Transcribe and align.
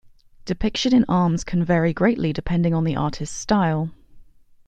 Depiction 0.45 0.95
in 0.95 1.05
arms 1.07 1.43
can 1.43 1.63
vary 1.63 1.93
greatly 1.93 2.33
depending 2.33 2.73
on 2.73 2.85
the 2.85 2.95
artist's 2.95 3.35
style. 3.37 3.91